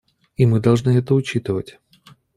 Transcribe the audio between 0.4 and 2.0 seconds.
мы должны это учитывать.